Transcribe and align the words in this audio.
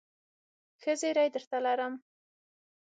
ښه 0.81 0.93
زېری 1.01 1.27
درته 1.33 1.57
لرم.. 1.65 1.93